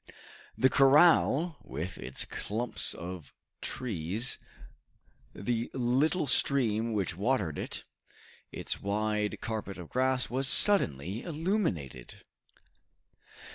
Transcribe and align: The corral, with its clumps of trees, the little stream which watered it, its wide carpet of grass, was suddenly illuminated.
The 0.57 0.67
corral, 0.71 1.57
with 1.63 1.99
its 1.99 2.25
clumps 2.25 2.95
of 2.95 3.31
trees, 3.61 4.39
the 5.35 5.69
little 5.75 6.25
stream 6.25 6.93
which 6.93 7.15
watered 7.15 7.59
it, 7.59 7.83
its 8.51 8.81
wide 8.81 9.39
carpet 9.41 9.77
of 9.77 9.89
grass, 9.89 10.27
was 10.27 10.47
suddenly 10.47 11.21
illuminated. 11.21 12.23